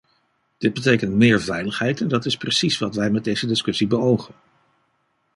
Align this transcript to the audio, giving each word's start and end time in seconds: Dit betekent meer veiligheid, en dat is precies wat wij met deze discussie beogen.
Dit 0.57 0.73
betekent 0.73 1.13
meer 1.13 1.41
veiligheid, 1.41 2.01
en 2.01 2.07
dat 2.07 2.25
is 2.25 2.37
precies 2.37 2.77
wat 2.77 2.95
wij 2.95 3.09
met 3.11 3.23
deze 3.23 3.47
discussie 3.47 3.87
beogen. 3.87 4.33